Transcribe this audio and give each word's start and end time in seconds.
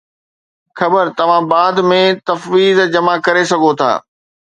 خير، 0.77 1.07
توهان 1.17 1.43
بعد 1.53 1.75
۾ 1.91 2.01
تفويض 2.29 2.77
جمع 2.97 3.15
ڪري 3.25 3.43
سگهو 3.55 3.71
ٿا 3.79 3.91